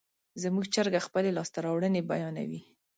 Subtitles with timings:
[0.41, 2.61] زموږ چرګه خپلې لاسته راوړنې بیانوي.